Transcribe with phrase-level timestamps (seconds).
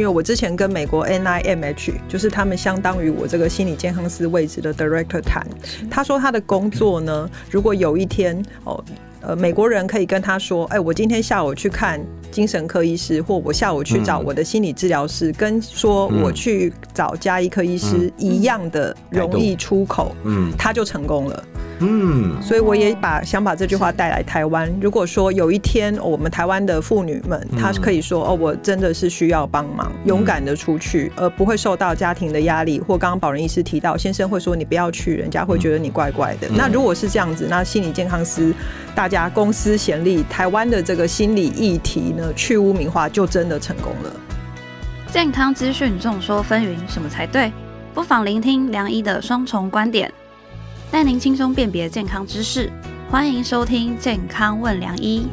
[0.00, 5.46] 因为我之前跟美国 NIMH，就是他们相当于我这个心理健康师位置的 director 谈，
[5.90, 8.82] 他说他的工作呢，如果有一天哦。
[9.22, 12.00] 呃，美国人可以跟他说：“哎，我今天下午去看
[12.30, 21.60] 精神科医师，或我下午去找我的心理治疗师，跟说我去找加医科医师一样的容易出口，嗯，他就成功了。”嗯，
[22.42, 24.70] 所以我也把想把这句话带来台湾。
[24.80, 38.54] 如果说有一天我们台湾的妇女们，她可以说：“哦，我真的是需要帮忙，勇敢的出去，而不会受到家庭的压力。”或刚刚保仁医师提到，先生会说：“你不要去，人家会觉得你怪怪的。”那如果是这样子，那心理健康师
[38.94, 44.12] 大家公司贤力，台湾的这个心理议题呢，去污名化就真的成功了。
[45.08, 47.50] 健康资讯众说纷纭，什么才对？
[47.92, 50.12] 不妨聆听梁医的双重观点。
[50.90, 52.68] 带您轻松辨别健康知识，
[53.08, 55.24] 欢迎收听《健康问良医》。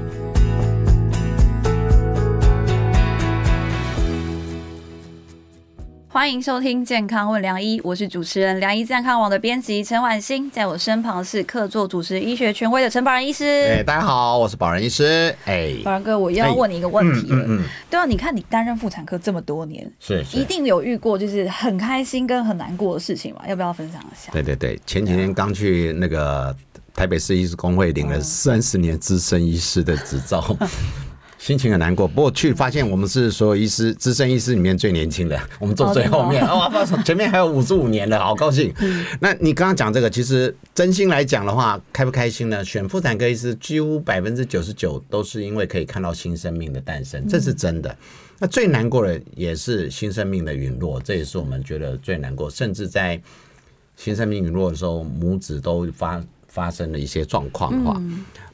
[6.17, 13.45] 欢迎收听《健康问良医》，我是主持人良医健康网的编辑陈婉欣，在我身旁是客座主持医学权威的陈宝仁医师。
[13.45, 15.31] 哎，大家好，我是宝仁医师。
[15.45, 17.45] 哎，宝仁哥，我又要问你一个问题了。
[17.47, 23.47] 嗯对啊，你看你担任妇产科这么多年，是一定有遇过就是很开心跟很难过的事情嘛？
[23.47, 24.31] 要不要分享一下？
[24.31, 26.53] 对对对，前几天刚去那个
[26.95, 30.43] 台北市医师工会领了三十年资深医师的执照。
[31.47, 36.69] 心情很难过，不过去发现我们是所有医师资深医师里面最年轻的，我们坐最后面，哇，
[37.05, 38.73] 前面还有五十五年的，好高兴。
[39.21, 42.65] 那你刚刚讲这个，其实真心来讲的话，开不开心呢？
[42.65, 47.95] 选妇产科医师几乎百分之九十九都是因为可以看到新生命的诞生，这是真的。
[48.39, 52.49] 那最难过的也是新生命的陨落，这也是我们觉得最难过。
[52.49, 53.17] 甚至在
[53.95, 58.01] 新生命陨落的时候，母子都发发生了一些状况的话。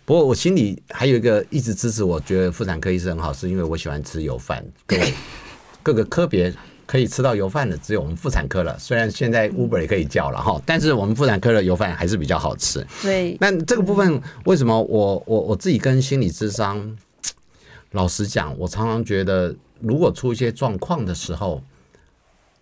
[0.05, 4.63] 不过我心里还有一个一直支持，我觉得妇产科医生很好，是因为我喜欢吃油饭。
[4.85, 5.13] 各位
[5.81, 6.53] 各个科别
[6.85, 8.77] 可以吃到油饭的，只有我们妇产科了。
[8.77, 12.85] 虽然现在 Uber 也可以叫了哈，但是我们妇产科的油饭还是比较好吃。
[13.01, 13.37] 对。
[13.39, 16.97] 那这个部分为什么我我我自己跟心理智商，
[17.91, 21.63] 老实讲，我常常觉得，如果出一些状况的时候，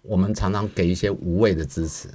[0.04, 2.08] 我们常常给一些无谓的支持，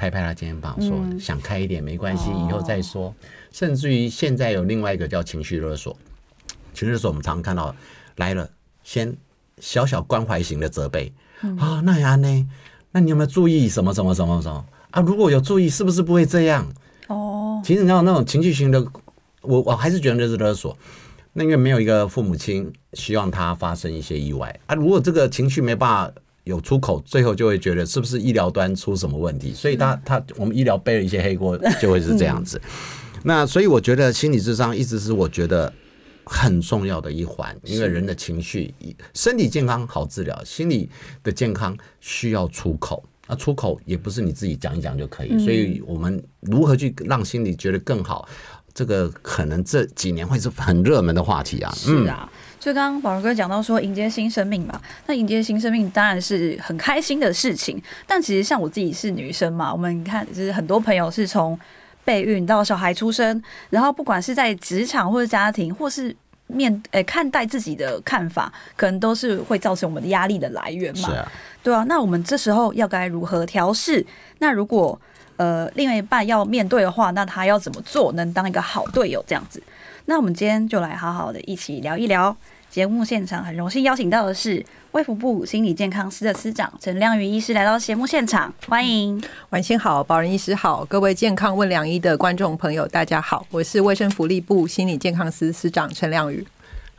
[0.00, 3.14] 拍拍他肩膀说：“想开一点，没关系，以后再说。”
[3.52, 5.94] 甚至于现在有另外一个叫情绪勒索，
[6.72, 7.74] 情绪勒索我们常常看到
[8.16, 8.48] 来了，
[8.82, 9.14] 先
[9.58, 11.12] 小小关怀型的责备
[11.58, 12.48] 啊，那样呢？
[12.92, 15.02] 那你有没有注意什么什么什么什么啊？
[15.02, 16.66] 如果有注意，是不是不会这样？
[17.08, 18.82] 哦，其实你知道那种情绪型的，
[19.42, 20.74] 我我还是觉得这是勒索。
[21.34, 24.74] 那因为没有一个父母亲希望他发生一些意外啊。
[24.74, 26.12] 如果这个情绪没办法
[26.50, 29.54] 有出口，最后就会觉得是不是医疗端出什么问题？
[29.54, 32.60] 所以他他我们医疗背了一些黑锅，就会是这样子。
[33.22, 35.72] 那所以我觉得心理智商一直是我觉得
[36.24, 38.74] 很重要的一环，因为人的情绪、
[39.14, 40.90] 身体健康好治疗，心理
[41.22, 43.02] 的健康需要出口。
[43.28, 48.28] 那出口也不是你自己讲一讲就可以，所以我们如何去让心理觉得更好，
[48.74, 51.72] 这个可能这几年会是很热门的话题啊。
[51.76, 52.28] 是啊，
[52.60, 61.58] 就刚刚宝儿哥讲到说迎接新生命嘛，那迎接新生命当然是很开心的事情，但其实像我自己是女生嘛，我们看就是很多朋友是从。
[62.02, 66.16] 备孕到小孩出生，然后不管是在职场或者家庭，或是
[66.46, 71.10] 面诶看待自己的看法，可能都是会造成我们的压力的来源嘛。
[71.10, 71.30] 啊，
[71.62, 71.84] 对啊。
[71.86, 74.04] 那我们这时候要该如何调试？
[74.38, 74.98] 那如果
[75.36, 79.62] 呃另外一半要面对的话，那他要怎么做能当一个好队友这样子？
[80.10, 82.36] 那我们今天就来好好的一起聊一聊。
[82.68, 96.44] 节目现场很荣幸邀请到的是卫福部心理健康司的司长陈亮宇医师来到节目现场，欢迎晚星好，保人医师好，各位健康问良医的观众朋友大家好，我是卫生福利部心理健康司司长陈亮宇。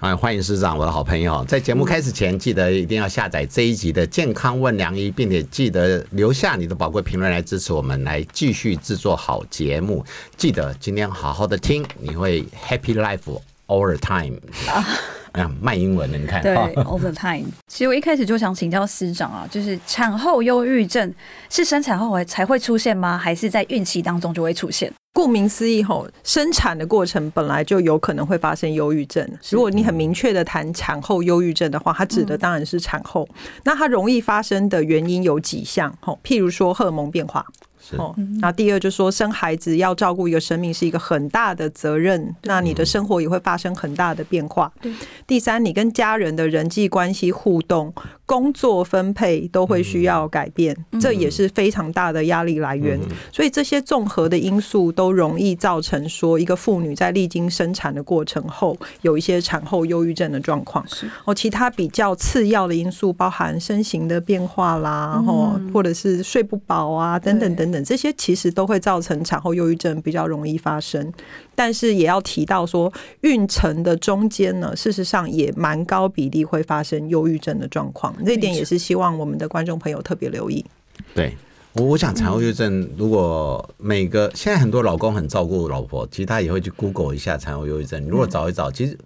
[0.01, 10.03] 啊，欢迎师长，我的好朋友，在节目开始前记得一定要下载这一集的健康问良医，并且记得留下你的宝贵评论来支持我们，来继续制作好节目。
[10.35, 13.19] 记得今天好好的听，你会 happy life
[13.67, 14.39] all the time。
[15.33, 16.41] 哎呀，卖英文的，你看。
[16.41, 17.45] 对，all the time。
[17.67, 21.13] 其实我一开始就想请教师长啊，就是产后忧郁症
[21.51, 23.19] 是生产后才会出现吗？
[23.19, 24.91] 还是在孕期当中就会出现？
[25.13, 29.27] 顾名思义，吼，生产的过程本来就有可能会发生忧郁症。
[29.49, 33.27] 如果你很明确的谈产后忧郁症的话，它指的当然是产后。
[33.63, 37.45] 那它容易发生的原因有几项，吼，譬如说荷尔蒙变化。
[37.97, 44.71] 哦，那第二就是说，生孩子要照顾一个生命是一个很大的责任，那你的生活也会发生很大的变化。
[45.27, 47.93] 第三，你跟家人的人际关系互动、
[48.31, 52.97] 工作分配都会需要改变，嗯这也是非常大的压力来源。
[53.29, 60.85] 所以这些综合的因素都容易造成说，一个妇女在历经生产的过程后，有一些产后忧郁症的状况。
[61.25, 71.11] 哦，其他比较次要的因素包含身形的变化啦，然后或者是睡不饱啊，等等等等，这些其实都会造成产后忧郁症比较容易发生。
[71.53, 72.91] 但是也要提到说，
[73.21, 78.15] 孕程的中间呢，事实上也蛮高比例会发生忧郁症的状况。
[78.25, 80.65] 这一点也是希望我们的观众朋友特别留意。
[81.13, 81.35] 对，
[81.73, 88.05] 我我想产后忧郁症，如果每个现在很多老公很照顾老婆，其实他也会去 Google 一下产后忧郁症。
[88.07, 88.97] 如果找一找，其实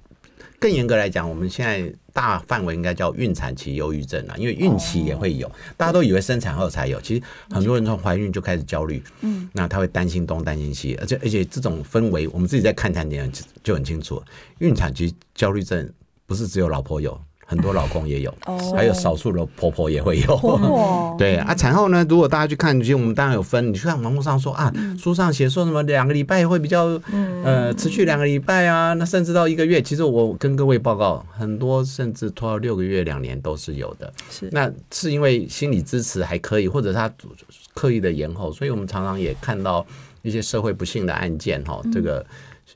[0.60, 13.32] 更严格来讲，我们现在大范围应该叫孕产期忧郁症了，因为孕期也会有，大家都以为生产后才有，其实很多人从怀孕就开始焦虑，嗯，那他会担心东担心西，而且而且这种氛围，我们自己在看产点
[13.64, 14.22] 就很清楚，
[14.60, 15.88] 孕产期焦虑症
[16.26, 17.20] 不是只有老婆有。
[17.48, 18.34] 很多老公也有，
[18.76, 20.36] 还有少数的婆婆也会有。
[20.38, 23.72] 哇， 对啊，产后呢，如果大家去看，其实我们当然有分。
[23.72, 27.00] 你去看网络上说啊，书上写说什么两个礼拜会比较，
[27.44, 29.80] 呃，持续两个礼拜啊，那甚至到一个月。
[29.80, 34.12] 其实我跟各位报告，很多甚至拖到六个月、两年都是有的。
[34.32, 37.12] 是那是因为心理支持还可以，或者他
[37.76, 39.86] 刻意的延后，所以我们常常也看到
[40.24, 42.26] 一些社会不幸的案件哈，这个。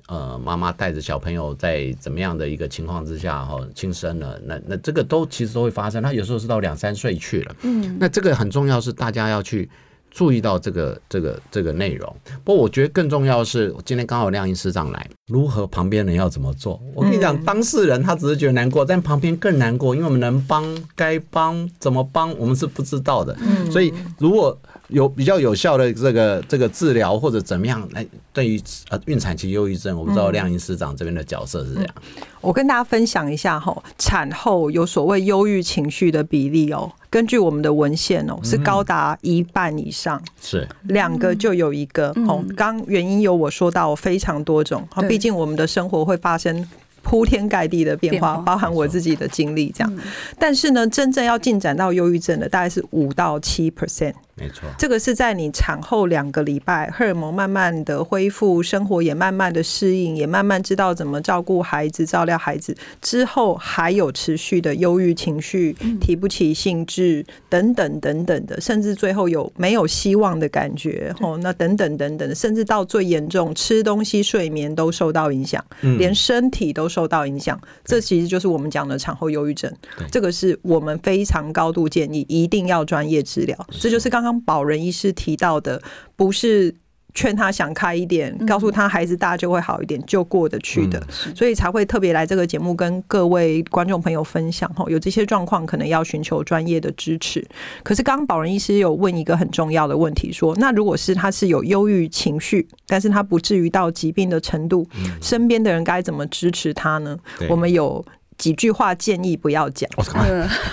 [0.07, 6.01] 呃，妈妈带着小朋友在怎么样的一个情况之下哈轻生了，那那这个都其实都会发生。
[6.01, 9.69] 他有时候是到两三岁去了，嗯，那这个很重要是大家要去
[10.09, 12.15] 注意到这个这个这个内容。
[12.43, 16.81] 不过我觉得更重要的是，今天刚好亮英师长来，如何旁边人要怎么做？
[16.95, 23.37] 我跟你讲，当事人他只是觉得难过，但旁边更难过，因为我们能帮该帮怎么帮，我们是不知道的。
[23.41, 31.89] 嗯，所以如果有比较有效的这个这个治疗或者怎么样来对于呃孕产期忧郁症，我不知道亮英师长这边的角色是这样。
[32.41, 42.43] 我跟大家分享一下哈，产后有所谓忧郁情绪的比例哦，根据我们的文献哦，是高达一半以上，是两个就有一个哦。
[42.55, 46.67] 刚原因有我说到非常多种，哈，毕竟我们的生活会发生。
[47.01, 49.97] 铺天盖地的变化，包含我自己的经历，这样。
[50.37, 54.13] 但是呢，真正要进展到忧郁症的，大概是五到七 percent。
[54.39, 77.59] 没错，这个是在你产后两个礼拜，荷尔蒙慢慢的恢复，生活也慢慢的适应，也慢慢知道怎么照顾孩子、照料孩子之后，还有持续的忧郁情绪、提不起兴致等等等等的，甚至最后有没有希望的感觉，哦，那等等等等，甚至到最严重，吃东西、睡眠都受到影响，连身体都受到影响。
[77.83, 79.69] 这其实就是我们讲的产后忧郁症。
[80.09, 83.67] 这个是我们非常高度建议一定要专业治疗。
[83.71, 84.28] 这就是刚刚。
[84.29, 85.81] 刚保人医师提到的，
[86.15, 86.75] 不是
[87.15, 91.03] 劝他想开一点，告诉他孩子大就会好一点，就过得去的，
[91.35, 97.43] 所以才会特别来这个节目跟各位观众朋友分享哈，有这些状况可能要寻求专业的支持。
[97.81, 104.87] 可是刚刚保人医师有问一个很重要的问题，说那如果是他是有忧郁情绪，但是他不至于到疾病的程度，
[105.19, 107.17] 身边的人该怎么支持他呢？
[107.49, 108.05] 我们有。
[108.39, 109.87] 几句话建议不要讲。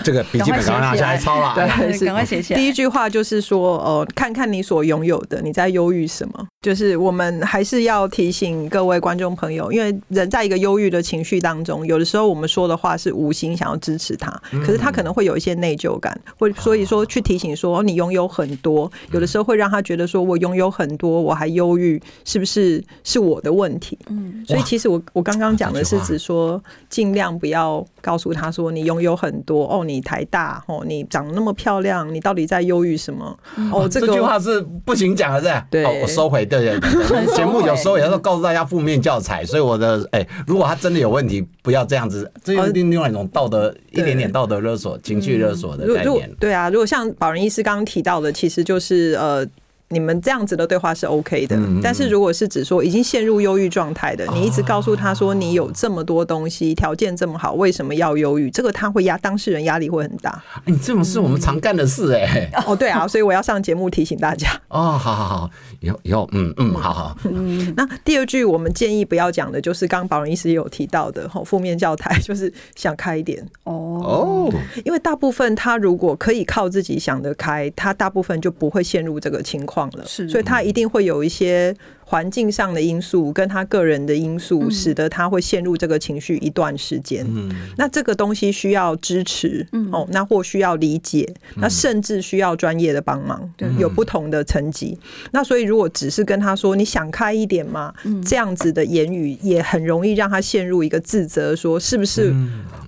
[0.03, 1.53] 这个笔记本刚拿下来抄了。
[1.55, 2.59] 对，赶快写起来。
[2.59, 6.47] 第一句话就是说，呃，看看你所拥有的，你在忧郁什么？
[6.67, 23.97] 就是我们还是要提醒各位观众朋友，因为人在一个忧郁的情绪当中，有的时候我们说的话是无心想要支持他，可是他可能会有一些内疚感，或所以说去提醒说你拥有很多，有的时候会让他觉得说我拥有很多，我还忧郁，是不是是我的问题？
[24.09, 26.61] 嗯，所以其实我我刚刚讲的是指说
[26.91, 27.87] 尽量不要。
[28.07, 33.37] 要告诉他说，你拥有很多哦，你台大哦，你长那么漂亮，你到底在忧郁什么？
[33.73, 36.47] 哦，这句话是不行讲的，是 对，我收回。
[36.47, 46.31] 对对，节目有时候也要告诉大家负面教材，所以我的哎，如果他真的有问题，不要这样子，这是另另外一种道德，一点点道德勒索、情绪勒索的概念。
[46.39, 49.47] 对啊，如果像保仁医师刚刚提到的，其实就是呃。
[49.89, 58.51] 你们这样子的对话是 OK 的，但是如果是指说已经陷入忧郁状态的，你一直告诉他说你有这么多东西，条件这么好，为什么要忧郁？
[58.51, 60.43] 这个他会压当事人压力会很大。
[60.57, 62.51] 哎你这种是我们常干的事哎。
[62.67, 64.51] 哦，对啊，所以我要上节目提醒大家。
[64.69, 67.17] 哦，好好好，以后以后，嗯嗯，好好。
[67.23, 73.41] 嗯，那第二句我们建议不要讲的，就是刚刚保仁医师有提到的，吼，负面教材 就是想开一点。
[73.63, 79.76] 哦哦，因为大部分他如果可以靠自己想得开，他大部分就不会陷入这个情况。
[79.77, 80.27] 况了，是。
[80.29, 84.71] 所以他一定会有一些环境上的因素跟他个人的因素，嗯。
[84.71, 87.27] 使得他会陷入这个情绪一段时间。
[87.29, 87.51] 嗯。
[87.77, 89.91] 那这个东西需要支持，嗯。
[89.93, 93.69] 哦，那或需要理解，那甚至需要专业的帮忙，对。
[93.79, 94.99] 有不同的层级。
[95.33, 98.23] 那所以如果只是跟他说你想开一点嘛，嗯。
[98.23, 102.35] 这样子的言语也很容易让他陷入一个自责，说是不是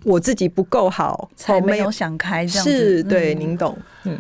[0.04, 2.70] 我自己不够好，哦才没有想开这样子。
[2.70, 3.40] 是对，嗯。
[3.40, 4.16] 您懂，嗯。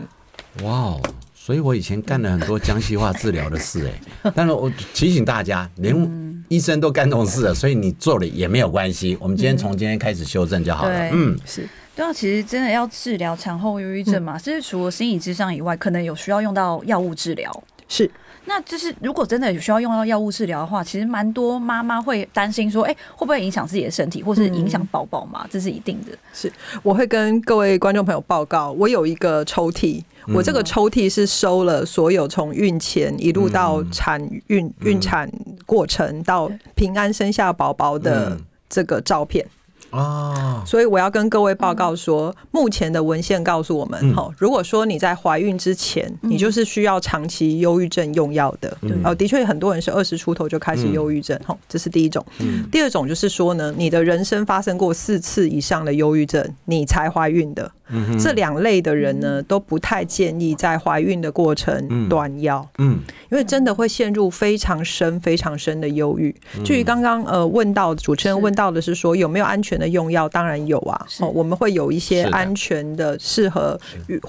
[0.64, 1.00] 哇哦！
[1.48, 3.90] 所以我以前干了很多江西话治疗的事，
[4.22, 9.16] 哎， 但是我提醒大家，连医生都干这种事了，所以你做了也没有关系。
[9.18, 10.94] 我们今天从今天开始修正就好了。
[10.94, 17.50] 对嗯，是对啊，其实真的要治疗产后忧郁症嘛，其实除了心理智商以外，可能有需要用到药物治疗。
[17.88, 18.10] 是，
[18.44, 25.46] 那就是如果真的有需要用到药物治疗的话，其实蛮多妈妈会担心说，哎、会不会影响自己的身体，或是影响宝宝嘛？
[25.50, 26.16] 这是一定的。
[26.32, 26.52] 是，
[26.82, 30.02] 我会跟各位观众朋友报告，我有一个抽屉，
[30.34, 35.30] 我这个抽屉是收了所有从孕前一路到产孕、孕产
[35.64, 39.46] 过程到平安生下宝宝的嗯这个照片。
[39.90, 44.14] 哦，所以我要跟各位报告说，目前的文献告诉我们，嗯。
[44.14, 48.76] 哈、如果说你在怀孕之前，你就是需要长期忧郁症用药的。
[48.82, 49.00] 嗯。
[49.04, 52.24] 哦，的确很多人是二十出头就开始忧郁症，哈、这是第一种。
[52.40, 52.68] 嗯。
[52.70, 57.70] 第二种就是说呢，你的人生发生过四次以上的忧郁症，你才怀孕的。
[57.90, 62.68] 嗯这两类的人呢，都不太建议在怀孕的过程断药。
[62.78, 62.98] 嗯，
[63.30, 66.34] 因为真的会陷入非常深、非常深的忧郁。
[66.64, 71.06] 至于刚刚呃问到主持人问到的是说有没有安全的用药，当然有啊。
[71.20, 73.78] 哦，我们会有一些安全的、适合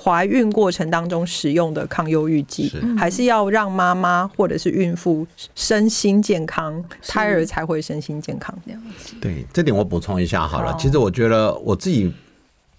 [0.02, 5.26] 怀孕过程当中使用的抗忧郁剂是，还是要让妈妈或者是孕妇
[5.56, 8.56] 身心健康，胎儿才会身心健康。
[8.66, 9.16] 了解。
[9.20, 10.72] 对，这点我补充一下好了。
[10.72, 12.12] 好其实我觉得我自己，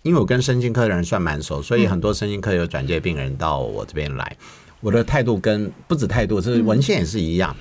[0.02, 4.37] 因为我跟身心科的人算蛮熟，所以嗯很多身心科有转介病人到我这边来。
[4.80, 7.54] 我的态度跟不止态度，是文献也是一样。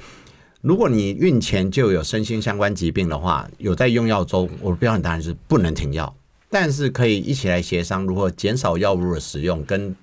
[0.61, 6.13] 如果你孕前就有身心相关疾病的话，有在用药中，我的标准当然是不能停药，
[6.49, 9.95] 但是可以一起来协商如何减少药物的使用，跟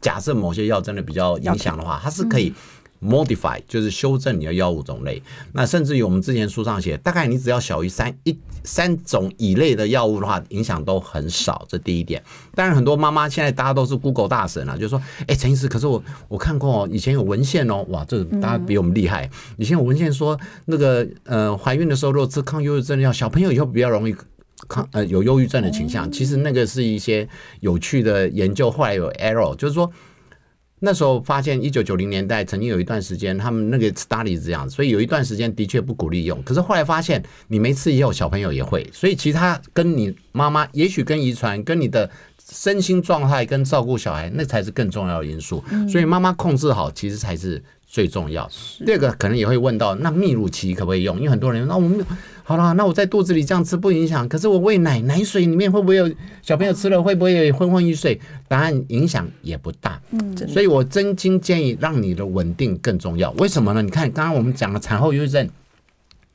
[0.00, 2.52] 假设某些药真的比较影响的话，它是可以
[3.02, 5.22] modify，就是修正你的药物种类。
[5.52, 11.66] 那甚至于我们之前书上写，大概你只要小于三一三种以内的药物的话，影响都很少。
[11.68, 12.22] 这第一点。
[12.54, 19.28] 当然，很多妈妈现在大家都是 Google 大神啊，就说：“哎、陈医师，可是我我看过，以前有文献哦，哇，这个大家比我们厉害。
[19.56, 24.14] 以前有文献说，那个呃，怀孕的时候如果吃抗忧郁症的药，小朋友以后比较容易。”
[24.68, 27.28] 抗呃有忧郁症的倾向，其实那个是一些
[27.58, 29.90] 有趣的研究，后来有 error，就是说
[30.84, 36.42] 那时候发现，一九九零年代曾经有一段时间，他们那个 study 是这样，所以有一段时间的确不鼓励用。
[36.42, 42.10] 可是后来发现，你没吃也有小朋友也会，所以其实它跟你妈妈，也许跟遗传、跟你的
[42.50, 45.62] 身心状态、跟照顾小孩，那才是更重要的因素。
[45.88, 48.50] 所以妈妈控制好，其实才是最重要。
[48.84, 51.16] 第二个可能也会问到，那泌乳期可不可以用？
[51.18, 52.04] 因为很多人那我们
[52.44, 56.10] 好了，那我在肚子里这样吃不影响，可是我喂奶，奶水里面会不会有
[56.42, 58.20] 小朋友吃了会不会有昏昏欲睡？
[58.48, 60.00] 答案影响也不大。
[60.10, 63.30] 嗯，所以我真心建议让你的稳定更重要。
[63.38, 63.80] 为什么呢？
[63.80, 65.48] 你看，刚刚我们讲了产后抑郁症，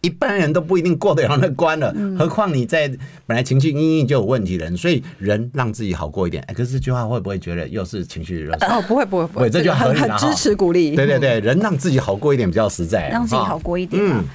[0.01, 2.87] 一般人都不一定过得了那关了，嗯何况你在
[3.25, 6.41] 本来情绪阴影就有问题的人，所以人让自己好过一点。
[6.47, 8.67] 哎，可是这句话会不会觉得又是情绪勒索？
[8.69, 10.95] 哦，不会不会不会，这就个很很支持鼓励。
[10.95, 14.23] 对对对，人让自己好过一点比较实在，让自己好过一点啊。
[14.23, 14.25] 嗯，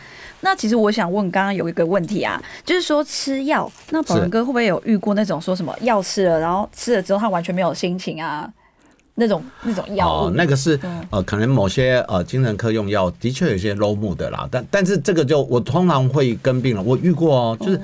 [0.42, 8.52] 那其实我想问，刚刚有一个问题啊，就是说吃药，那宝仁哥会不会有遇过那种说什么药吃了，然后吃了之后他完全没有心情啊？
[9.14, 11.06] 那种那种药物，哦，那个是嗯。
[11.10, 17.78] 呃，可能某些呃精神科用药的确有些 low mood 的啦，但但是这个就我通常会跟病人，我遇过哦，就是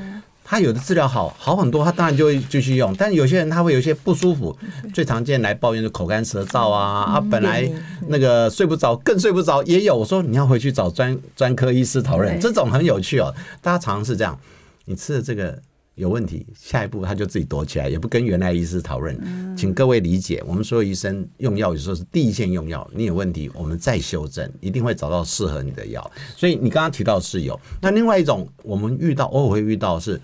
[0.48, 4.56] 他有的治疗好好很多，他当然就会继续用，但有些人他会有一些不舒服，
[4.94, 7.70] 最常见来抱怨就口干舌燥啊，啊本来
[8.06, 14.40] 那个睡不着更睡不着也有，我说你要回去找专专科医师讨论，这种很有趣哦，大家常常是这样，
[14.86, 15.60] 你吃的这个。
[15.98, 19.56] 有问题，下一步他就自己躲起来，也不跟原来医师讨论。
[19.56, 26.08] 请各位理解，我们所有医生用药有时候是第一线用药，你有问题，我们再修正，一定会找到适合你的药。
[26.36, 30.20] 所以你刚刚提到是有，那另外一种我们遇到偶尔会遇到是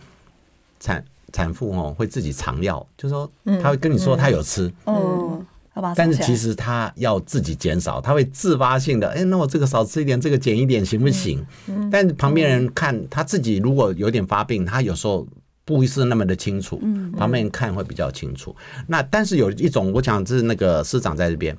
[0.85, 3.31] 产产妇哦会自己藏药，就说
[3.63, 5.47] 他会跟你说他有吃，嗯，
[5.97, 11.43] 但是其实他要自己减少，他会自发性的，哎、那我这个少吃一点，这个减一点，行不行？
[11.69, 11.89] 嗯。
[11.91, 15.27] 但旁边人看他自己如果有点发病，他有时候
[15.65, 18.55] 不是那么的清楚，嗯旁边人看会比较清楚。
[18.87, 21.57] 那但是有一种，我讲是那个师长在这边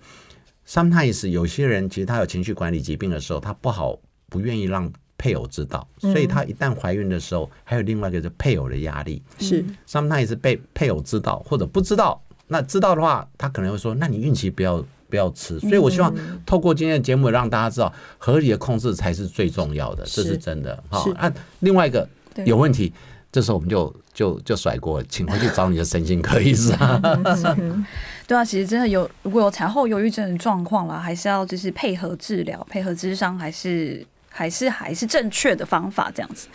[0.67, 3.97] ，sometimes 有些人其实他有情绪管理疾病的时候，他不好
[4.29, 9.21] 不愿意让配偶知道，所以他一旦怀孕的时候，还有另外一个是配偶的压力。
[9.39, 15.57] 是 sometimes 被配偶知道或者不知道，那知道的话，他可能会说：“那你孕期不要不不要吃。
[15.61, 16.13] 所以我希望
[16.45, 20.83] 透过今天的节目让大家知道，合理的控制才是最重要的，这是是真的。
[20.89, 21.31] 哈是，啊，
[21.61, 22.07] 另外一个
[22.45, 22.91] 有问题，
[23.31, 26.99] 这时候我们就就就甩锅，请回去找你的神经科医师啊。
[28.27, 34.05] 对啊，其实真的有，如果有产后忧郁症的状况啦，还是要就是配合治疗，配合智商，还是
[34.37, 36.49] 还是还是正确的方法这样子。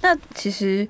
[0.00, 0.88] 那其实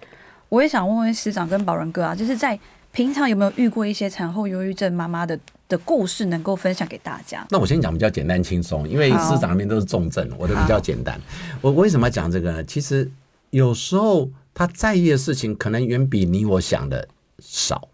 [0.51, 2.59] 我也想问问师长跟宝仁哥啊，就是在
[2.93, 5.39] 平常有没有遇过一些产后忧郁症妈妈的
[5.71, 7.47] 的故事，能够分享给大家？
[7.49, 11.19] 那我先讲比较简单轻松，因为好市长那边都是重症，我的比较简单。
[11.63, 12.65] 我我为什么要讲这个呢？
[12.65, 13.11] 其实
[13.49, 17.09] 有时候他在意的事情，可能远比你我想的
[17.39, 17.89] 少。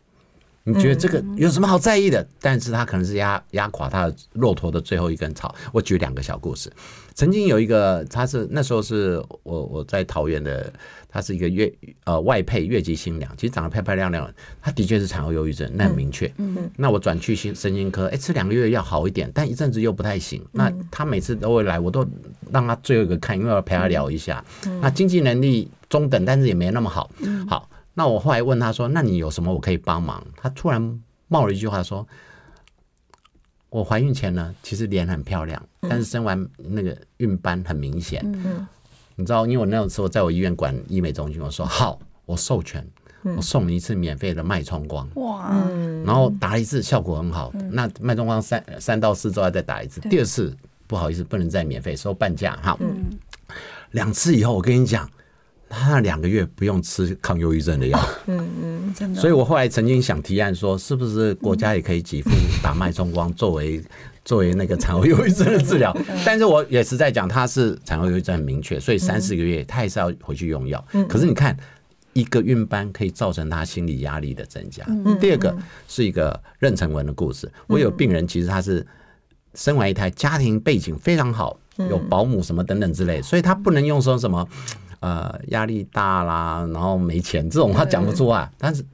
[0.65, 2.27] 你觉得这个有什么好在意的？
[2.41, 5.55] 但是他可能是压压垮他的骆驼的最后一根草。
[5.73, 6.71] 我举两个小故事。
[7.15, 10.73] 曾经有一个，他是那时候是我我在桃园的，
[11.09, 11.71] 他是一个越
[12.05, 16.33] 呃外配越级新娘，其实长得漂漂亮亮的，他的确是产后忧郁症，那很明确。
[16.39, 20.43] 嗯那我转去心神经科，哎、吃两个月要好一点，但一阵子又不太行。
[20.53, 22.07] 那他每次都会来，我都
[22.51, 24.43] 让他最后一个看，因为我要陪他聊一下。
[24.81, 27.11] 那经济能力中等，但是也没那么好。
[27.47, 27.69] 好，
[28.01, 32.09] 那我后来问他说：“那你有什么我可以帮忙？”他突然冒了一句话说
[33.69, 38.23] ：“我怀孕前呢，其实脸很漂亮，但是生完那个孕斑很明显。
[38.25, 38.67] 嗯
[39.17, 42.83] 你知道，因为我那时候在我医院管医美中心，我说好，我授权，
[43.37, 45.07] 我送你一次免费的脉冲光。
[45.17, 52.79] 哇，嗯然后打了一次效果很好，那脉冲光三三到四周要再打一次，第二次不好意思不能再免费收半价哈。
[53.91, 55.07] 两次以后我跟你讲，
[55.71, 57.99] 他那两个月不用吃抗忧郁症的药，
[58.95, 62.31] 真的，所以我后来曾经想提案说，是不是国家也可以给付
[62.63, 63.83] 打脉冲光作为
[64.25, 65.97] 作为那个产后忧郁症的治疗？
[66.27, 70.85] 但是我也实在讲，他是产后忧郁症很明确，所以三四个月他还是要回去用药。
[71.09, 71.57] 可是你看。
[72.13, 74.85] 一个孕斑可以造成他心理压力的增加。
[75.21, 77.49] 第二个是一个妊娠纹的故事。
[77.69, 78.85] 我有病人，其实他是
[79.55, 81.57] 生完一胎，家庭背景非常好，
[81.89, 84.45] 有保姆什么等等之类，所以他不能用说什么
[85.01, 88.51] 呃压力大啦，然后没钱这种话讲不出啊。
[88.57, 88.85] 但是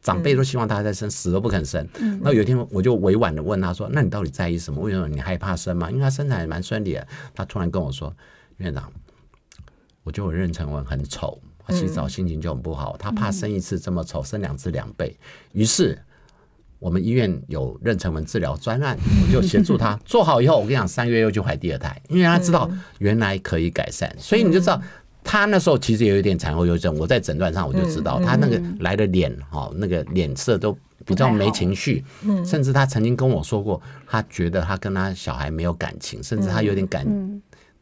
[0.00, 1.86] 长辈都希望他再生，死都不肯生。
[2.22, 4.80] 那有一天我就委婉的问他说：“那你到底在意什么？
[4.80, 7.06] 为什么你害怕生吗？”因为他生产也蛮顺利的。
[7.34, 8.14] 他突然跟我说
[8.58, 8.90] ：“院长，
[10.04, 15.14] 我觉得我妊娠纹很丑。”他洗澡心情就很不好，他怕生一次这么丑，生两次两倍。
[15.52, 15.98] 于是
[16.78, 18.96] 我们医院有妊娠纹治疗专案，
[19.26, 24.80] 我就协助他做好以后，我跟你讲，三个月又就怀第二胎，因为他知道原来可以改善，所以你就知道。
[25.30, 30.74] 他那时候其实有一点产后忧郁症，我在诊断上我就知道，他那个来的脸哈，那个脸色都
[31.04, 32.02] 比较没情绪，
[32.46, 37.06] 甚至他曾经跟我说过，他觉得他跟他小孩没有感情，甚至他有点感。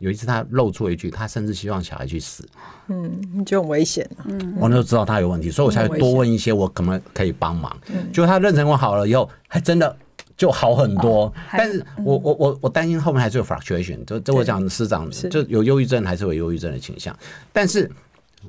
[0.00, 2.44] 有一次他露出一句，他甚至希望小孩去死，
[2.88, 4.26] 嗯，就很危险啊。
[4.58, 7.74] 我那就知道他有问题，所以我才会多问一些，我可能可以帮忙。
[8.12, 9.96] 就他妊娠纹好了以后，还真的
[10.36, 11.32] 就好很多。
[11.34, 17.16] 还但是我我我我担心后面还是有 fluctuation，就就我讲师长就有忧郁症，还是有忧郁症的倾向。
[17.52, 17.90] 但是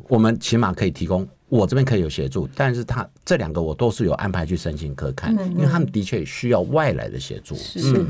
[0.07, 7.55] 我们起码可以提供，我这边可以有协助，但是他这两个我都是有安排去身心科看，因为他们的确需要外来的协助。
[7.77, 8.07] 嗯，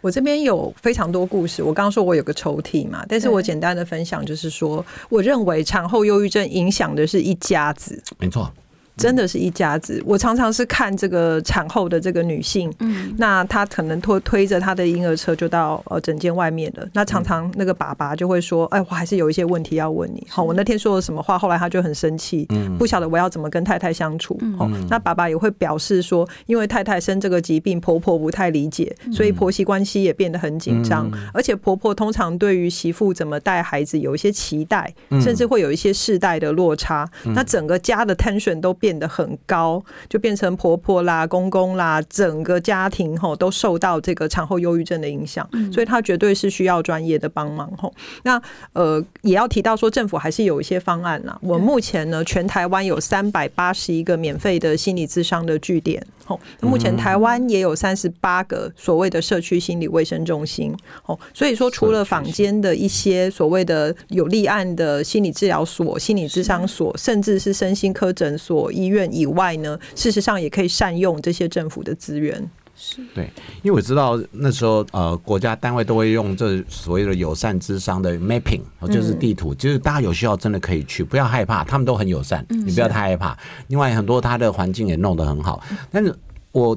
[0.00, 1.62] 我这边有非常多故事。
[1.62, 8.02] 我刚刚说我有个抽屉嘛，但是我简单的分享就是说，我认为产后忧郁症影响的是一家子。
[8.18, 8.50] 没错。
[8.96, 10.02] 真的是一家子。
[10.06, 16.86] 我常常是看这个产后的这个女性，嗯，那她可能推推着她的婴儿车就到呃诊间外面了。
[16.92, 22.46] 那常常那个爸爸就会说：“哎，我还是有一些问题要问你。”好，我那天说了什么话，后来他就很生气，
[22.78, 24.38] 不晓得我要怎么跟太太相处。
[24.58, 31.10] 好，那爸爸也会表示说，因为太太生这个疾病，婆婆不太理解，所以婆媳关系也变得很紧张。
[31.32, 37.08] 而且婆婆通常对于媳妇怎么带孩子有一些期待，甚至会有一些世代的落差。
[37.34, 47.94] 那整个家的 tension 都变得很高，就变成婆婆啦、公公啦，整个家庭吼都受到这个产后忧郁症的影响，所以他绝对是需要专业的帮忙吼。
[48.24, 48.42] 那
[48.72, 51.38] 呃，也要提到说，政府还是有一些方案啦。
[51.42, 72.50] 我目前呢，全台湾有三百八十一个免费的心理咨商的据点，吼，目前台湾也有三十八个所谓的社区心理卫生中心，哦，所以说除了坊间的一些所谓的有立案的心理治疗所、心理咨商所，甚至是身心科诊所、医院以外呢，事实上也可以善用这些政府的资源。
[72.74, 73.30] 是对，
[73.62, 83.38] 因为我知道那时候呃，国家单位都会用这所谓的友善之商的 mapping，就是地图，就是大家有需要真的可以去，不要害怕，他们都很友善，你不要太害怕。
[83.68, 86.12] 另外，很多他的环境也弄得很好，但是
[86.50, 86.76] 我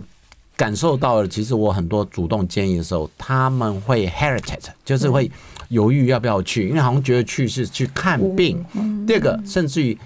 [0.58, 5.32] 感受到了，其实我很多主动建议的时候，他们会 hesitate，就是会
[5.70, 8.64] 犹豫要不要去，因为好像觉得去是去看病。
[9.08, 9.98] 第二个，甚至于。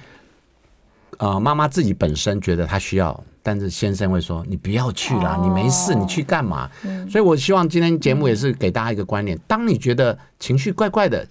[1.20, 6.70] 呃妈妈自己本身觉得她需要，但是先生会说你不要去啦，哦你没事，你去干嘛？
[7.10, 11.26] 所以我希望今天节目也是给大家一个观念：当你觉得情绪怪怪的，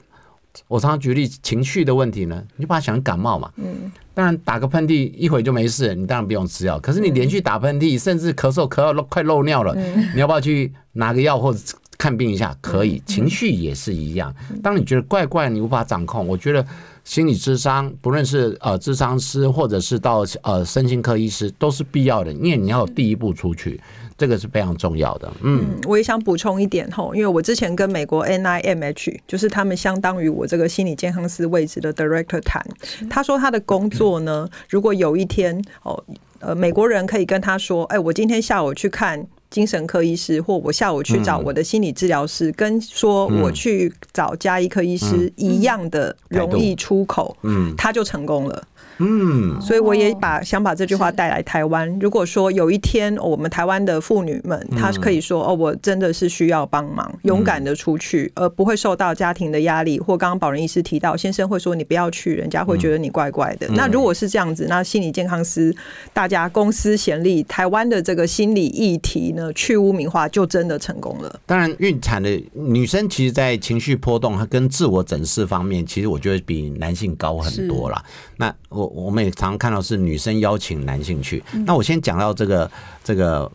[0.66, 3.51] 我常常举例情绪的问题呢，你就把它想成感冒嘛。
[3.57, 6.79] 嗯，当然打个喷嚏一会就没事，你当然不用吃药。
[6.81, 9.74] 可是你连续打喷嚏，甚至咳嗽咳到快漏尿了，
[10.14, 11.59] 你要不要去拿个药或者
[11.96, 12.57] 看病一下？
[12.61, 14.35] 可以，情绪也是一样。
[14.62, 16.64] 当你觉得怪怪，你无法掌控，我觉得
[17.09, 23.81] 心理智商，不论是呃智商师或者是到呃身心科医师，都是必要的，因为你要有第一步出去，
[24.18, 25.33] 这个是非常重要的。
[25.40, 32.62] 嗯，嗯，我也想补充一点吼，因为我之前跟美国 NIMH，就是他们相当于我这个心理健康师位置的 director 谈，
[33.09, 36.05] 他说他的工作呢，如果有一天哦，
[36.40, 39.27] 呃，美国人可以跟他说，哎，我今天下午去看。
[39.50, 47.74] 精神科医师，或我下午去找我的心理治疗师，跟说我去找加医科医师一样的容易出口，嗯。
[47.76, 48.62] 他就成功了。
[48.98, 51.98] 嗯，所以我也把想把这句话带来台湾。
[52.00, 63.68] 如果说有一天哦我们台湾的妇女们，她可以说哦，我真的是需要帮忙，勇敢的出去，而不会受到家庭的压力，或刚刚保仁医师提到，先生会说你不要去，人家会觉得你怪怪的。
[63.68, 65.74] 那如果是这样子，那心理健康师
[66.12, 71.40] 大家公私贤力，台湾的这个心理议题呢，去污名化就真的成功了。
[71.46, 78.02] 当然，孕产的女生其实，在情绪波动和跟自我诊视方面，其实我觉得比男性高很多啦。
[78.37, 81.42] 那我我们也常常看到是女生邀请男性去。
[81.66, 82.70] 那我先讲到这个
[83.05, 83.51] 这个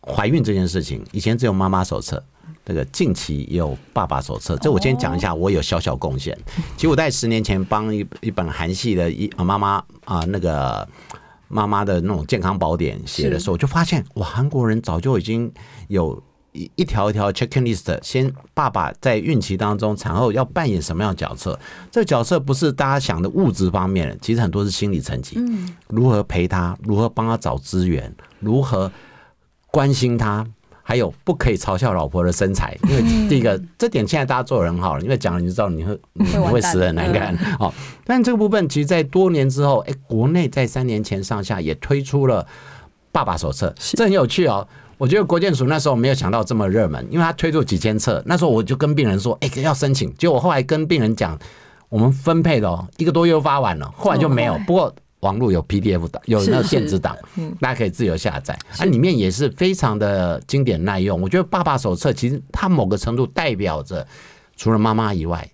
[0.00, 2.22] 怀孕这件事情，以前只有妈妈手册。
[2.66, 6.34] 这个近期也有爸爸手册，这我先讲一下，我有小小贡献。
[6.76, 10.88] 其实我在十年前帮一一本韩系的一啊妈妈啊那个
[11.48, 15.52] 妈妈的那种健康宝典写的时候，我就发现哇，韩国人早就已经
[15.88, 16.22] 有
[16.54, 21.58] 一一条一条 checklist，先爸爸在孕期当中产后要扮演什么样的角色？
[21.90, 25.36] 这个角色不是大家想的物质方面的，其实很多是心理层级。
[25.36, 28.90] 嗯，如何陪他，如何帮他找资源，如何
[29.70, 30.46] 关心他。
[30.86, 37.72] 还有不可以嘲笑老婆的身材，因为第一个这点现在大家做的很好了，因为讲了你就知道你会你会死得很难看哦。
[38.04, 42.46] 但这个部分其实，在多年之后，哎，国内在三年前上下也推出了
[43.10, 44.68] 爸爸手册，这很有趣哦。
[44.98, 50.12] 我觉得国建署那时候没有想到这么热门，因为他推出几千册，那时候我就跟病人说，哎，要申请。
[50.16, 51.38] 结果我后来跟病人讲，
[51.88, 54.58] 我们分配的哦，一个多月发完了，后来就没有。
[54.66, 57.16] 不过网络有 PDF 档，有那个电子档，
[57.60, 58.58] 大家可以自由下载。
[58.78, 61.20] 啊，里面也是非常的经典耐用。
[61.20, 64.06] 我觉得爸爸手册其实它某个程度代表着，
[64.56, 65.48] 除了妈妈以外，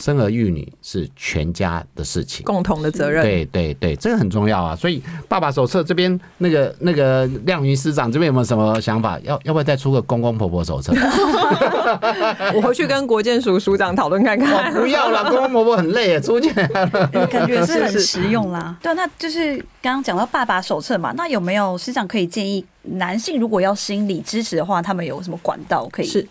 [0.00, 2.44] 生儿育女是全家的事情。
[2.44, 3.22] 共同的责任。
[3.22, 4.76] 对对对，这个很重要啊。
[4.76, 9.18] 所以爸爸手册这边那个那个亮云师长这边有没有什么想法？
[9.24, 10.92] 要要不要再出个公公婆婆手册？
[12.54, 14.72] 我回去跟国建署署长讨论看看。
[14.78, 16.50] 不要了，公公婆婆很累啊，出去。
[17.30, 18.76] 感觉是很实用啦。
[18.80, 26.06] 对，那就是刚刚讲到爸爸手册嘛，那有没有师长可以建议男性如果要心理支持的话，他们有什么管道可以？
[26.06, 26.26] 是。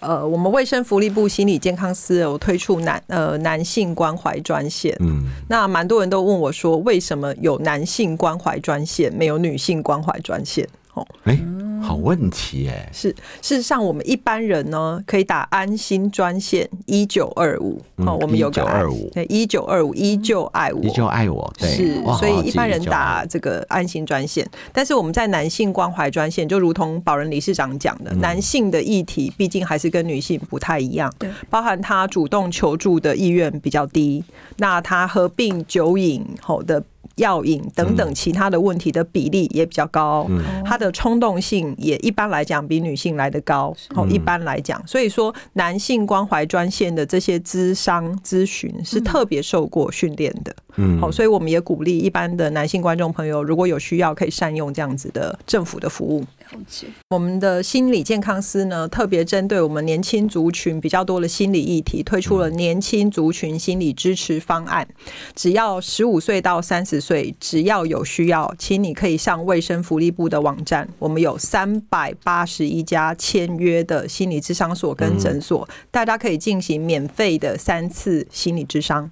[0.00, 10.66] 呃，我们卫生福利部心理健康司有推出男呃男性关怀专线，嗯，那蛮多人都问我说，为什么有男性关怀专线，没有女性关怀专线？
[10.94, 11.38] 哦，哎，
[11.80, 12.88] 好问题哎。
[12.92, 13.10] 是
[13.42, 34.24] 事实上，我们一般人呢可以打安心专线一九二五，哦，我们有个1925对一九二五依旧爱我，依旧爱我，对，是，所以一般人打这个安心专线，但是我们在男性关怀专线，就如同保人理事长讲的，男性的议题毕竟还是跟女性不太一样对，包含他主动求助的意愿比较低，
[34.56, 36.82] 那他合并酒瘾后的。
[37.16, 40.26] 药瘾等等其他的问题的比例也比较高，
[40.64, 43.74] 他的冲动性也一般来讲比女性来的高。
[43.94, 50.54] 哦，一般来讲，所以说男性关怀专线的这些咨商咨询是特别受过训练的。
[50.82, 56.20] 嗯好，所以我们也鼓励一般的男性观众朋友，如果有需要，可以善用这样子的政府的服务。
[56.20, 64.88] 了解，我们的心理健康司呢，特别针对我们年轻族群比较多的心理议题，推出了年轻族群心理支持方案。
[65.34, 79.10] 只要十五岁到三十岁，只要有需要，请你可以上卫生福利部的网站，我们有三百八十一家签约的心理智商所跟诊所，大家可以进行免费的三次心理智商。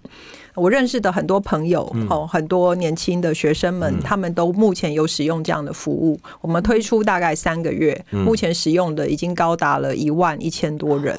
[0.59, 6.19] 我认识的很多朋友，哦，很多年轻的学生们，他们都目前有使用这样的服务。
[6.41, 11.19] 我们推出大概三个月，目前使用的已经高达了一万一千多人。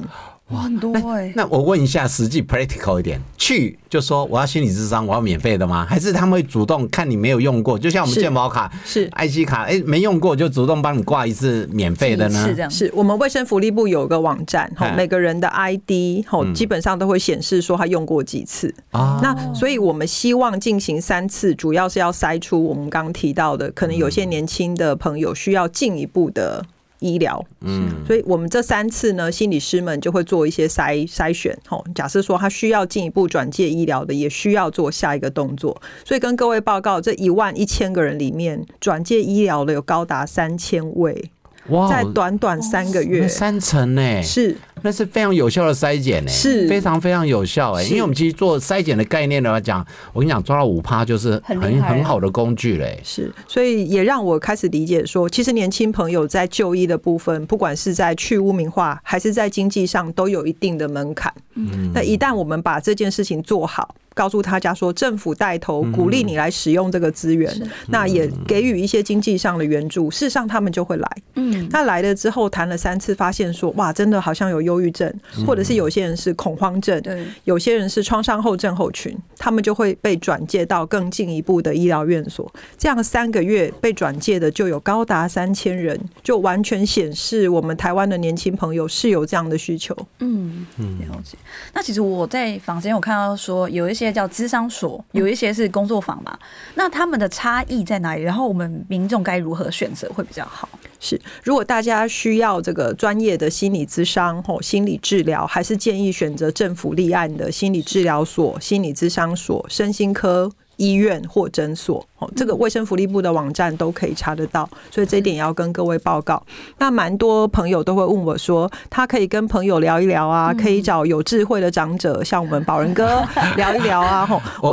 [0.49, 5.85] 哇，很多哎、那我问一下，实际 practical 一点，去就说我要心理智商，我要免费的吗？
[5.87, 12.55] 还是他们会主动看你没有用过，就像我们健保卡、是 IC 卡，哎、没用过就主动帮你挂一次免费的呢是？
[12.55, 18.73] 这样，是我们卫生福利部有个网站，吼哎，每个人的 ID 吼，嗯基本上都会显示说他用过几次。
[18.91, 26.65] 啊，那所以我们希望进行三次，主要是要筛出我们刚刚提到的，可能有些年轻的朋友需要进一步的。
[26.99, 31.57] 医疗，嗯，所以我们这三次呢，心理师们就会做一些筛筛选。
[31.67, 35.81] 吼，假设说他需要进一步转介医疗的，也需要做下一个动作。
[36.03, 41.31] 所以跟各位报告，这一万一千个人里面，转介医疗的有高达三千位，
[41.69, 44.57] 哇在短短三个月，三成呢、是。
[44.81, 46.65] 那是非常有效的筛检呢，是。
[46.69, 47.89] 非常非常有效哎、是。
[47.89, 61.33] 因为我们其实做筛检的概念来讲，我跟你讲，抓到五趴就是很很好的工具嘞、是，所以也让我开始理解说，其实年轻朋友在就医的部分，不管是在去污名化，还是在经济上，都有一定的门槛。
[61.55, 61.91] 嗯。
[61.93, 67.49] 那一旦我们把这件事情做好，告诉大家说，政府带头鼓励你来使用这个资源，
[67.87, 71.09] 那也给予一些经济上的援助，事实上他们就会来。
[71.35, 75.09] 嗯，那来了之后谈了三次，发现说，哇，真的好像有忧郁症，
[75.47, 82.51] 或者是有些人是恐慌症，对，有些人是创伤后症候群，他们就会被转介到更进一步的医疗院所。
[82.77, 89.95] 这样三个月被转介的就有高达三千人，就完全显示我们台湾的年轻朋友是有这样的需求。
[90.19, 91.37] 嗯，了解。
[91.73, 96.37] 那其实我在房间有看到说，有一些叫资商所，有一些是工作坊嘛。
[96.75, 98.21] 那他们的差异在哪里？
[98.21, 100.67] 然后我们民众该如何选择会比较好？
[100.99, 110.51] 是，如果大家需要这个专业的心理咨商或心理治疗，还是建议选择政府立案的心理治疗所、心理咨商所、身心科。
[110.79, 116.41] 医院或诊所，哦，这个卫生福利部的网站都可以查得到，所以这一点也要跟各位报告。
[116.77, 123.21] 那蛮多朋友都会问我说，他可以跟朋友聊一聊啊，可以找有智慧的长者，像我们宝仁哥
[123.57, 124.69] 聊一聊啊，吼，我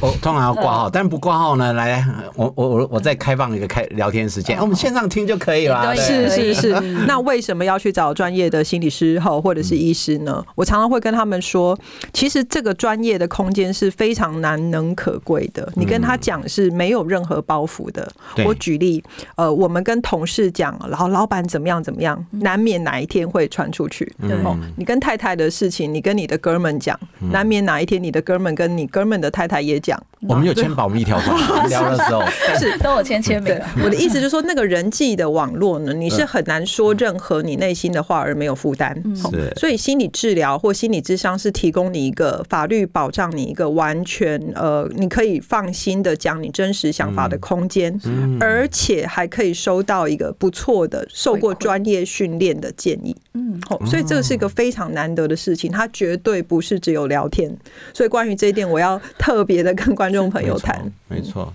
[0.00, 2.02] 我我通常要挂号，但不挂号呢，来，
[2.34, 5.94] 我我我我再开放一个开聊天时间，我们线上听就可以了。
[5.94, 10.42] 是是是， 那为什么要去找专业的心理师后或者是医师呢？
[10.54, 11.78] 我常常会跟他们说，
[12.12, 15.70] 其实这个专业的空间是非常难能可贵的。
[15.76, 18.10] 你跟他讲是没有任何包袱的。
[18.34, 19.02] 对我举例，
[19.36, 24.10] 呃，我们跟同事讲，然后老板怎么样怎么样，难免哪一天会传出去。
[24.20, 26.98] 对哦，你跟太太的事情，你跟你的哥们讲，
[27.32, 30.00] 难免哪一天你的哥们跟你哥们的太太也讲。
[30.28, 31.38] 我们有签保密条款，
[31.70, 32.22] 聊的时候，
[32.58, 38.90] 是都有签签名。，我的意思就是说，那个人际的网络呢，你是很难说任何你内心的话而没有负担。
[39.24, 47.98] 哦是所以心理治疗或心理智商是提供你一个法律保障你一个完全呃，你可以放心的讲你真实想法的空间，
[48.38, 53.16] 而且还可以收到一个不错的受过专业训练的建议。
[53.34, 57.54] 嗯，哦，所以这个是一个非常难得的事情，它绝对不是只有聊天。
[57.92, 60.92] 所以关于这一点，我要特别的跟观众朋友谈。
[61.08, 61.52] 没错，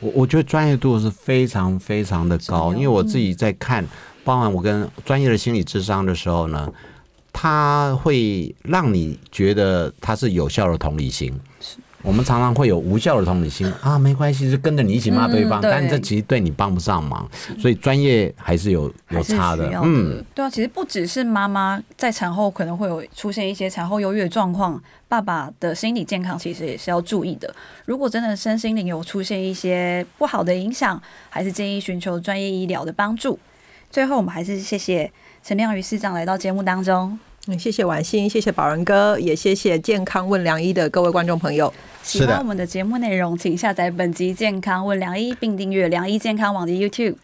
[0.00, 3.84] 我我觉得专业度是非常非常的高，因为我自己在看，
[4.22, 6.72] 包含我跟专业的心理智商的时候呢，
[7.32, 11.32] 它会让你觉得它是有效的同理心。
[12.04, 17.26] 我们常常会有无效的同理心啊，没关系，就跟着你一起骂对方，嗯对但这其实对你帮不上忙，
[17.58, 27.52] 所以专业还是有有差的嗯，对啊，其实不只是妈妈在产后可能会有出现一些产后忧郁的状况，爸爸的心理健康其实也是要注意的。
[27.86, 33.38] 如果真的身心灵有出现一些不好的影响，还是建议寻求专业医疗的帮助。
[33.90, 35.10] 最后，我们还是谢谢
[35.42, 37.18] 陈亮瑜市长来到节目当中。
[37.46, 41.70] 嗯，谢谢婉欣，谢谢宝仁哥，也谢谢健康问良医的各位观众朋友。
[42.02, 47.16] 喜欢我们的节目内容，请下载本集《健康问良医》，并订阅良医健康网的 YouTube。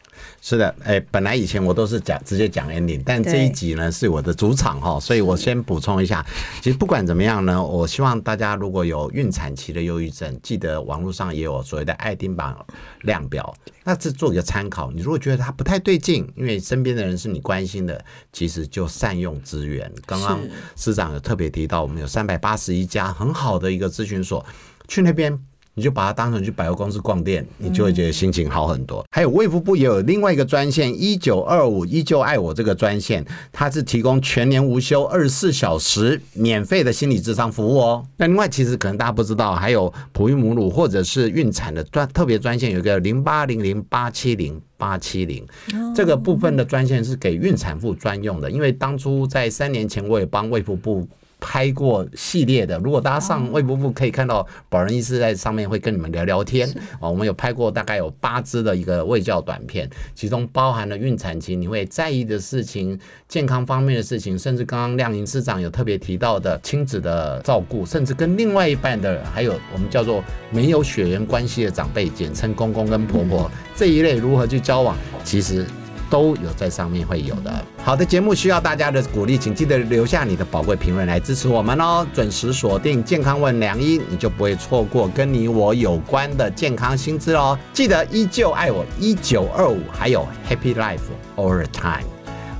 [0.43, 6.25] 是的，哎、本来以前我都是讲直接讲 ending，但这一集呢是我的主场哈，所以我先补充一下。
[6.63, 12.67] 其实不管怎么样呢，我希望大家如果有孕产期的忧郁症，记得网络上也有所谓的爱丁堡
[13.03, 13.55] 量表，
[13.85, 14.91] 那这做一个参考。
[14.91, 18.03] 你如果觉得它不太对劲，因为身边的人是你关心的，
[18.33, 19.93] 其实就善用资源。
[20.07, 20.41] 刚刚
[20.75, 24.45] 市长有特别提到，我们有三百八十一家很好的一个咨询所，
[24.89, 25.39] 去那边。
[25.81, 29.03] 你就把它当成去百货公司逛店，你就会觉得心情好很多。
[29.11, 38.05] 还有卫福部也有另外一个专线一九二五依旧爱我这个专线，它是提供全年无休、二十四小时免费的心理智商服务哦。
[38.19, 44.61] 那另外，其实可能大家不知道，还有哺育母乳或者是孕产的专特别专线，有一个零八零零八七零。
[44.81, 45.47] 八七零
[45.95, 51.07] 这个部分的专线是给孕产妇专用的，因为当初在三年前我也帮卫福部
[51.41, 52.79] 拍过系列的。
[52.79, 56.69] 如果大家上卫博部可以看到，保仁医师在上面会跟你们聊聊天
[57.01, 57.09] 啊。
[57.09, 75.65] 我们有拍过大概有八支的一个卫教短片，其中包含了孕产期你会在意的事情、健康方面的事情，甚至刚刚亮银师长有特别提到的亲子的照顾，甚至跟另外一半的，还有我们叫做没有血缘关系的长辈，简称公公跟婆婆这一类如何去交往，其实。
[76.11, 77.65] 都有在上面会有的。
[77.83, 82.07] 好的节目需要大家的鼓励，请记得留下你的宝贵评论来支持我们哦。
[82.13, 87.57] 准时锁定健康问良医，你就不会错过跟你我有关的健康新知哦。
[87.73, 90.99] 记得依旧爱我一九二五，还有 Happy Life
[91.37, 92.05] All the Time。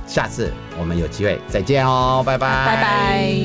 [0.07, 3.35] 下次我们有机会再见哦，拜拜拜拜。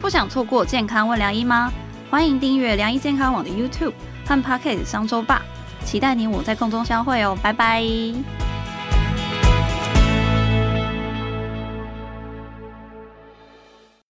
[0.00, 1.72] 不想错过健康问良医吗？
[2.10, 3.92] 欢迎订阅良医健康网的 YouTube
[4.26, 5.42] 和 Pocket 商周吧。
[5.84, 8.53] 期待你我在空中相会哦，拜拜。